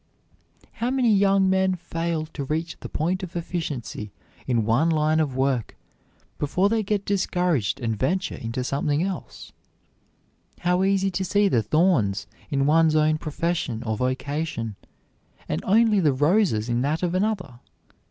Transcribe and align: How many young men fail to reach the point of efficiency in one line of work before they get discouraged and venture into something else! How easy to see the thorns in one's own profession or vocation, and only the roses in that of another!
How 0.71 0.89
many 0.89 1.13
young 1.13 1.47
men 1.47 1.75
fail 1.75 2.25
to 2.25 2.43
reach 2.45 2.79
the 2.79 2.89
point 2.89 3.21
of 3.21 3.35
efficiency 3.35 4.11
in 4.47 4.65
one 4.65 4.89
line 4.89 5.19
of 5.19 5.35
work 5.35 5.77
before 6.39 6.69
they 6.69 6.81
get 6.81 7.05
discouraged 7.05 7.79
and 7.79 7.95
venture 7.99 8.33
into 8.33 8.63
something 8.63 9.03
else! 9.03 9.51
How 10.61 10.83
easy 10.83 11.11
to 11.11 11.23
see 11.23 11.47
the 11.47 11.61
thorns 11.61 12.25
in 12.49 12.65
one's 12.65 12.95
own 12.95 13.19
profession 13.19 13.83
or 13.83 13.95
vocation, 13.95 14.75
and 15.47 15.63
only 15.65 15.99
the 15.99 16.13
roses 16.13 16.67
in 16.67 16.81
that 16.81 17.03
of 17.03 17.13
another! 17.13 17.59